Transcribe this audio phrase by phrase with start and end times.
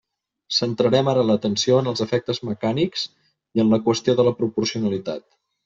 [0.59, 3.05] Centrarem ara l'atenció en els efectes mecànics
[3.61, 5.27] i en la qüestió de la proporcionalitat.